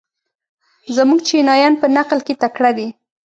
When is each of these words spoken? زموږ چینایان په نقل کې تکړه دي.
زموږ 0.95 1.19
چینایان 1.27 1.73
په 1.81 1.87
نقل 1.97 2.19
کې 2.25 2.33
تکړه 2.41 2.71
دي. 2.77 2.87